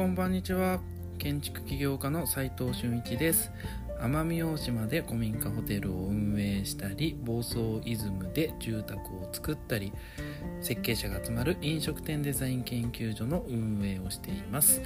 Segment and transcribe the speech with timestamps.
[0.00, 0.80] こんばんにちは。
[1.18, 3.52] 建築起業家の斉藤俊一です。
[4.00, 9.92] 奄美大島で古民家ホテルを運営したり房総イズムで住宅を作ったり
[10.62, 14.80] 設計者が集まる飲食店デザイン研究所の運営をしています。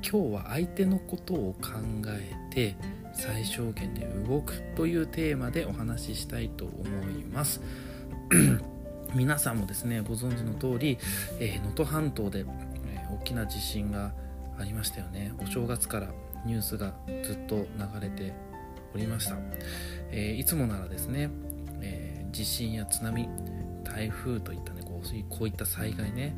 [0.00, 1.68] 今日は相手のことを考
[2.06, 2.74] えて
[3.12, 6.74] 最小限で動くというテーマでお話ししたいと思
[7.10, 7.60] います。
[9.14, 10.96] 皆さんもですねご存知の通り
[11.50, 12.44] 能登、えー、半島で、え、
[13.12, 14.14] 大きな地震が
[14.58, 15.32] ありましたよね。
[15.38, 16.08] お正月から
[16.44, 17.66] ニュースがずっと流
[18.00, 18.32] れて
[18.94, 19.36] おりました、
[20.10, 21.30] えー、いつもならですね、
[21.80, 23.28] えー、地震や津波
[23.82, 26.36] 台風といったねこうこういった災害ね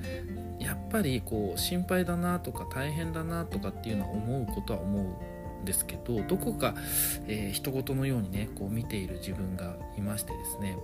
[0.58, 4.98] やっぱりこう心配だなとか大変だなとかっていうのは思うことは思
[5.58, 6.74] うんですけどどこか、
[7.26, 10.76] えー、人事のようにねこう見ている自分がいましてですね。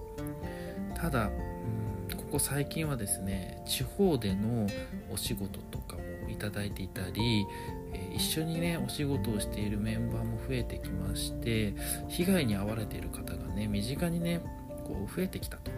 [0.94, 4.66] ただうんここ最近はですね地方での
[5.12, 7.46] お仕事とかもいただいていたり、
[7.92, 11.74] え一緒にねお仕事をしているメンバーも増えてきまして
[12.08, 14.40] 被害に遭われている方がね身近にね
[14.84, 15.70] こう増えてきたと、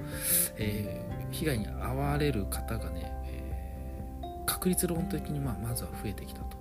[0.59, 6.57] えー、被害に遭われる方がね、えー、確率論的にまあまずは増えてきたと。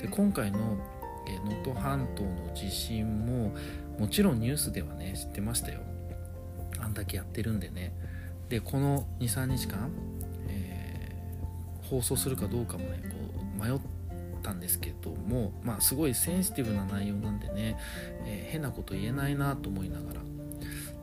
[0.00, 3.54] で今回の能登、えー、半島の地震も
[3.98, 5.80] もちろんニュースではね知ってましたよ。
[6.78, 7.92] あんだけやってるんでね。
[8.48, 9.90] でこの23日間、
[10.48, 13.78] えー、放送するかどうかもねこう迷っ
[14.42, 17.76] たんですけどもまあすごいセンシティブな内容なんでね、
[18.24, 20.20] えー、変なこと言えないなと思いながら。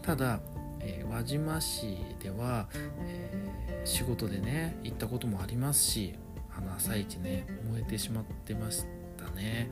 [0.01, 0.41] ただ、
[0.81, 2.67] えー、輪島市では、
[3.05, 6.13] えー、仕事でね行ったこともありますし
[6.55, 8.85] あの朝一ね燃えてしまってまし
[9.17, 9.71] たね。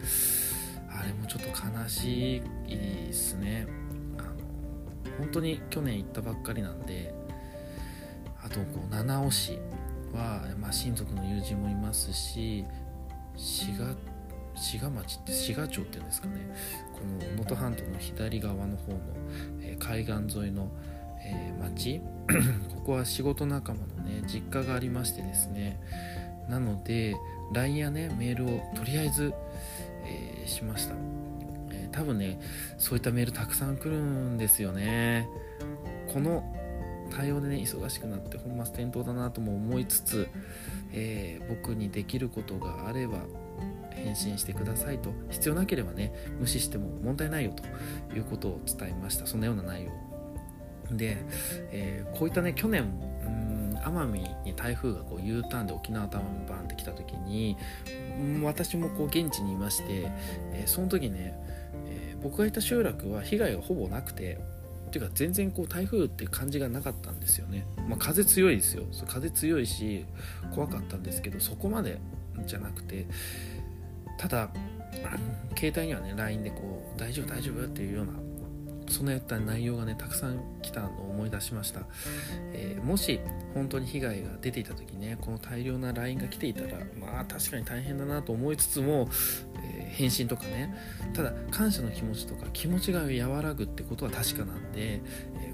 [0.90, 3.68] あれもちょっと悲しいですね。
[4.18, 4.30] あの
[5.18, 7.14] 本当に去年行ったばっかりなんで
[8.52, 9.60] とこう七尾市
[10.14, 12.66] は、まあ、親族の友人もいますし
[13.38, 13.96] 滋賀
[14.56, 16.34] 滋賀町って滋賀町っていうんですかね。
[16.94, 19.00] この能登半島の左側の方の、
[19.62, 20.70] えー、海岸沿いの、
[21.24, 22.02] えー、町。
[22.76, 25.80] ここは仕事仲間のね実家がありましてですね。
[26.50, 27.16] なので
[27.54, 29.34] LINE やねメールをとりあえず、
[30.06, 30.96] えー、しました、
[31.72, 32.40] え多分ね
[32.78, 35.28] そういったメールたくさん来るんですよね。
[36.12, 36.44] この
[37.12, 40.28] 対応でね忙しくなって本末転倒だなとも思いつつ、
[40.94, 43.20] えー、僕にできることがあれば
[43.92, 45.14] 返信してくださいと。
[45.30, 49.28] 必要なければね無視しても問題ないよということを伝えました。
[49.28, 49.92] そんなような内容
[50.98, 51.18] で、
[51.72, 52.92] えー、こういったね去年
[53.84, 57.58] 奄美に台風がこう U ターンで沖縄タワーバンって来た時に
[58.44, 60.12] 私もこう現地にいまして、
[60.54, 61.34] えー、その時ね、
[61.88, 64.40] えー、僕がいた集落は被害がほぼなくて
[64.92, 68.84] ていうか全然こう台風って感じがなかったんですよね、まあ、風強いですよ。
[69.08, 70.06] 風強いし
[70.54, 72.00] 怖かったんですけどそこまで
[72.46, 73.08] じゃなくて
[74.18, 74.50] ただ
[75.56, 78.14] 携帯にはね LINE でこう大丈夫大丈夫っていうような
[78.92, 81.82] そのよった内容がねたくさん来たのを思い出しました、
[82.54, 83.22] えー、もし
[83.54, 86.68] 本当に被害が出ていた時ねこの大量な LINE が来ていたら
[87.00, 89.10] まあ確かに大変だなと思いつつも、
[89.64, 90.74] えー、返信とかね。
[91.14, 95.02] ただ感謝の気持ちとか気持ちが和らぐってことは確かなんで、え、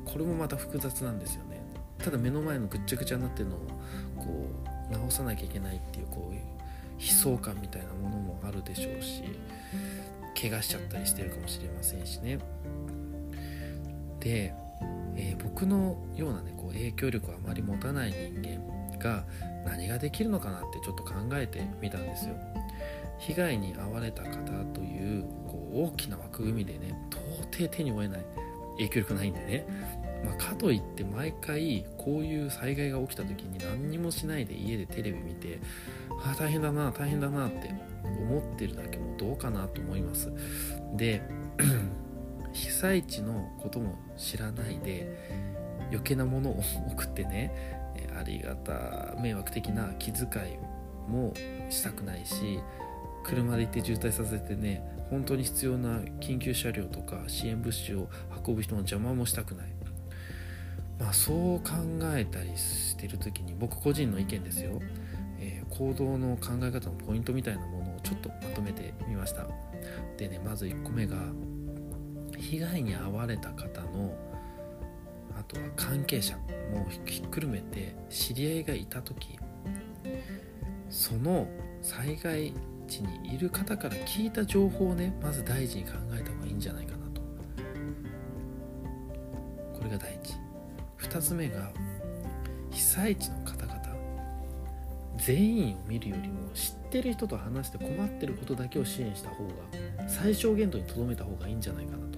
[0.06, 1.62] これもまた複雑なんですよね。
[2.00, 3.60] ただ目の前のぐっちゃぐちゃになってるのを
[4.16, 4.50] こ
[4.90, 6.42] う直さなきゃいけないっていうこういう
[7.00, 9.24] 悲壮感みたいなものもあるでしょうし
[10.40, 12.40] 怪我しちゃったりしてるかもしれませんしね。
[14.20, 14.54] で、
[15.16, 19.26] えー、僕のようなねこう影響力をあまり持たない人間が
[19.66, 22.36] 何ができるのかなってちょっと考えてみたんですよ。
[23.20, 24.30] 被害に遭われた方
[24.74, 28.26] というこう大きな枠組みでね到底手に負えない
[28.78, 29.68] 影響力ないんでね、
[30.24, 35.60] まあ、かといって毎回こういう災害が起きた時に何にもしないで家でテレビ見て
[36.24, 37.72] あ大変だな大変だなって
[38.04, 40.32] 思ってるだけもどうかなと思います。
[40.96, 41.22] で
[42.54, 45.48] 被災地のことも知らないで
[45.90, 47.78] 余計なものを送ってね
[48.18, 50.58] ありがた迷惑的な気遣い
[51.10, 51.34] も
[51.70, 52.60] したくないし
[53.28, 58.08] 車で行って渋滞させてね本当に必要な緊急車両とか支援物資を
[58.46, 59.68] 運ぶ人の邪魔もしたくない。
[61.00, 61.74] まあそう考
[62.16, 64.82] えたりしてる時に僕個人の意見ですよ、
[65.40, 69.48] えー、行動の考え方のポイントみたいなものをちょっとまとめてみました。
[70.18, 71.18] でねまず1個目が
[72.38, 74.16] 被害に遭われた方の
[75.38, 79.38] あとは関係者もひっくるめて知り合いがいた時
[80.90, 81.48] その
[81.82, 82.54] 災害
[82.88, 87.22] 地にいる方から聞いた情報をねまず大事に考えた方がいいんじゃないかなと。
[89.78, 90.34] これが第一。
[91.00, 91.72] 2つ目が
[92.72, 93.78] 被災地の方々
[95.18, 99.52] 全員を見るよりも知ってる人と話して困ってることだけを支援した方が
[100.08, 102.18] 最小限度にとどめた方がいいんじゃないかなと。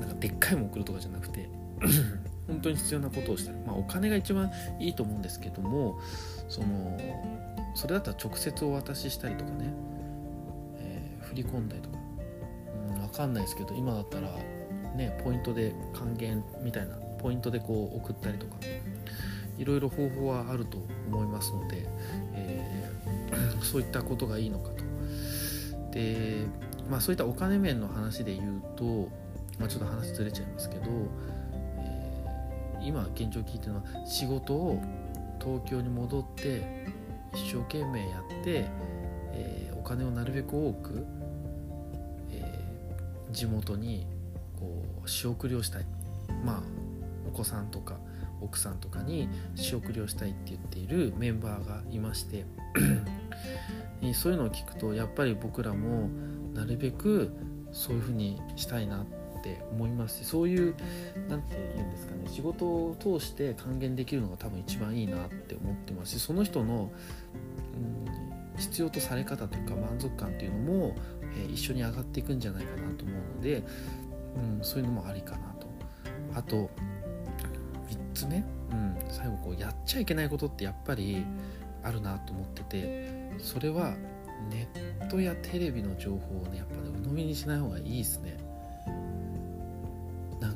[0.00, 1.48] なんかでっかいもん送るとかじゃなくて
[2.46, 5.98] 本当に必要なことをしたい、まあ、お金が一番いいと思うんですけども
[6.48, 6.98] その
[7.76, 9.72] それだったら直接お渡ししたりとかね、
[10.78, 11.98] えー、振り込んだりとか、
[12.88, 14.30] うん、分かんないですけど今だったら
[14.96, 18.56] ねポイントで還元みたいなポイントでこう送ったりとか
[19.58, 20.78] いろいろ方法はあると
[21.08, 21.86] 思いますので、
[22.34, 24.84] えー、 そういったことがいいのかと。
[25.92, 26.46] で
[26.90, 29.10] まあそういったお金面の話で言うと、
[29.58, 30.82] まあ、ちょっと話ずれちゃいますけど
[31.78, 32.12] え
[32.82, 34.82] 今現状聞いてるのは仕事を
[35.42, 36.86] 東京に戻って
[37.34, 38.66] 一生懸命やって、
[39.32, 41.06] えー、お金をなるべく多く、
[42.30, 44.06] えー、地元に
[44.58, 45.86] こう仕送りをしたい。
[46.44, 46.62] まあ
[47.26, 47.98] お子さんとか
[48.40, 52.44] 奥さんとかに仕送りをしたいって言っているメンバーがいまして
[54.14, 56.08] そういうのを聞くとやっぱり僕らも
[56.54, 57.32] なるべく
[57.72, 60.74] そういうふうにしたいなってって思いますしそういう
[61.28, 66.90] 何て言うんですかね仕事を通して還元できるのが多分一番いいなって思ってますしその人の、
[68.54, 70.96] うん、必要とされ方というか満足感っていうのも、
[71.36, 73.62] えー、一緒に上がっていくんじゃないかなと思うので、
[74.58, 75.66] うん、そういうのもありかなと。
[76.34, 76.70] あと
[77.88, 81.24] 3つ目、うん、最後こうやっちゃいけないことってやっぱり
[81.82, 83.94] あるなと思っててそれは
[84.50, 88.36] ネットやテレビの情報をねやっぱね鵜呑みにしない方がいいですね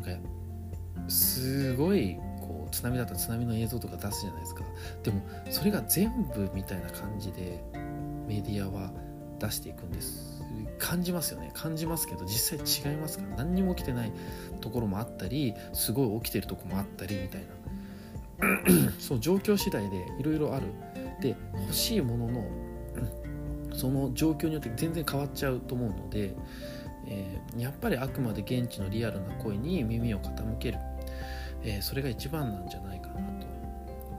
[0.06, 4.64] なんかすごいこう津波だったら津波の映像とか出すじゃないですか。
[5.02, 7.62] でもそれが全部みたいな感じで
[8.26, 8.92] メディアは
[9.38, 10.42] 出していくんです。
[10.78, 11.50] 感じますよね。
[11.54, 13.36] 感じますけど実際違いますから。
[13.36, 14.12] 何にも起きてない
[14.60, 17.48] ところもあったりすごい起きてるとこもあったりみたいな。
[18.98, 20.66] そう状況次第でいろいろある。
[21.20, 22.44] で欲しいものの
[23.74, 26.34] その状況によって全然変わっちゃうと思うので
[27.10, 30.78] えー、やっぱりあくまで現地のリアルな声に耳を傾ける、
[31.62, 33.50] えー、それが一番なんじゃないかなと。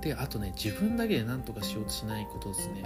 [0.02, 2.84] であとね自分だけで何とかしようとしないことですね。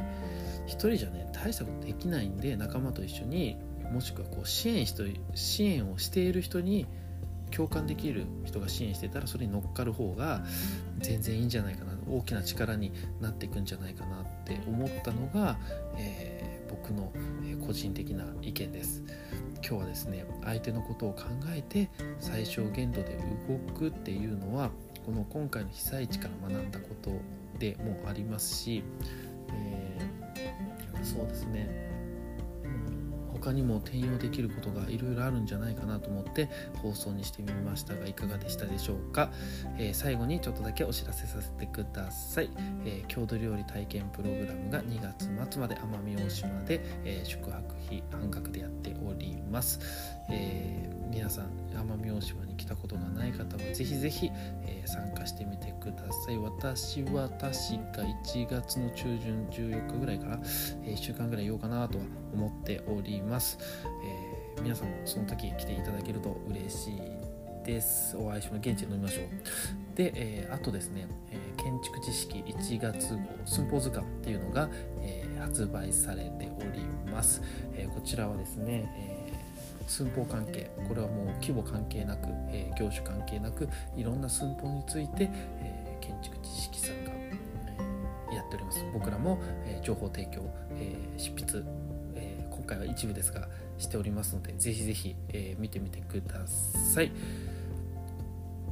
[0.65, 3.57] 一人じゃね大したことできないんで仲間と一緒に
[3.91, 4.95] もしくはこう支援し
[5.33, 6.87] 支援をしている人に
[7.55, 10.43] 共感できる人が支援してたらそれに乗っかる方が
[10.99, 12.91] 全然いいんじゃないかな大きな力に
[13.21, 15.57] なっていくんじゃないかなって思ったのが、
[15.97, 17.13] えー、僕の
[17.65, 19.03] 個人的な意見です。
[19.67, 23.17] 今日はですね相手のことを考えて最小限度で
[23.47, 24.69] 動くっていうのは
[25.05, 27.11] この今回の被災地から学んだこと
[27.57, 28.83] でもありますし、
[29.49, 31.94] えー、そうですね
[33.45, 36.49] 他にも転用できることがいろいろあるんじゃないかなと思って
[36.81, 39.29] 放送にしてみましたがいかがでしたでしょうか、
[39.77, 42.49] えー、最後にちょっとだけお知らせさせてください、
[42.85, 49.79] えー、郷土料理体験プログラムが2月末まで奄美大島で、えー、宿泊費半額でやっております、
[50.31, 54.31] え皆さん奄美大島に来たことがない方はぜひぜひ、
[54.65, 56.37] え参加してみてください。
[56.37, 57.51] 私は確か
[58.25, 60.39] 1月の中旬14日ぐらいから、
[60.83, 62.03] え1週間ぐらいいようかなとは
[62.33, 63.57] 思っております、
[64.57, 67.01] えー、皆さんもその時来ていただけると嬉しい
[67.65, 68.15] です。
[68.15, 69.25] お会いしま現地で飲みましょう。
[69.95, 74.69] で、えー、あとですね、えー、建築知識1月号寸法図鑑っていうのが、
[75.01, 77.41] えー、発売されております、
[77.73, 79.33] えこちらはですね、え
[79.87, 85.29] 寸法関係これはもう規模関係なく、え業種関係なくいろんな寸法について、
[85.61, 87.11] え建築知識さんが、
[88.31, 88.83] えやっております。
[88.93, 91.63] 僕らも、え情報提供、え執筆
[92.65, 97.11] 回は一部ですがしておりますのでぜひぜひ、えー、見てみてください。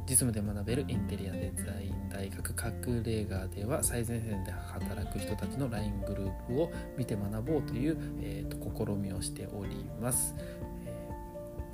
[0.06, 10.34] 実務で学べるインテリアデザイン大学隠れ家では最前線で働く人たちの LINE グループを見て学ぼうという、えーと、試みをしております、
[10.84, 11.08] え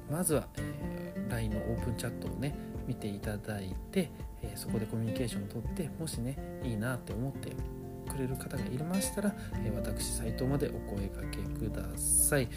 [0.09, 2.55] ー、まずは、えー、LINE のオープンチャットをね
[2.87, 4.13] 見ていただいて、
[4.43, 7.51] えー、そこでコミュニケーションをとってもしねいいなって思って
[8.11, 12.49] くれる方がいましたら、え私斉藤までお声かけください、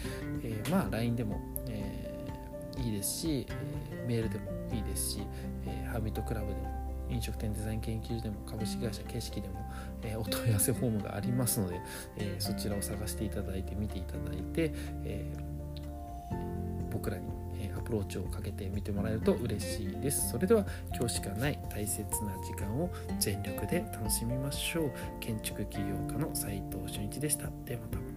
[0.42, 2.14] え、まあ LINE でも、え、
[2.78, 5.22] いいですし、えメールでもいいですし、
[5.66, 9.54] えハービットクラブでも飲食店デザイン研究所でも株式会社形式でも、
[10.02, 11.80] えー、お問い合わせフォームがありますので、
[12.16, 14.72] えー、そちらを探していただいて見ていただいて、
[15.04, 15.54] えー、
[16.94, 17.24] 僕らに
[17.76, 20.30] アプローチをかけてみてもらえると嬉しいです。
[20.30, 20.64] それでは
[20.96, 24.92] 今日しかない大切な時間を全力で楽しみましょう。
[25.20, 27.50] 建築起業家の斉藤俊一でした。
[27.64, 28.13] ではまた。